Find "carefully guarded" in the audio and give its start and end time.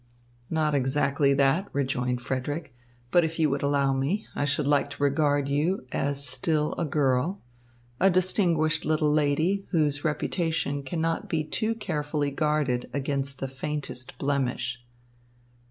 11.75-12.89